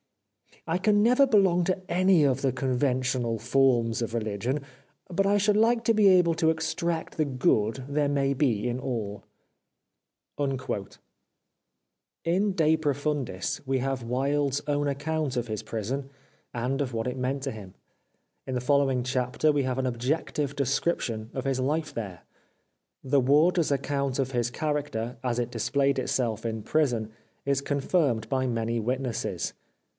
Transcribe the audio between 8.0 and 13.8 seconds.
may be in all.'" In" De Profundis" we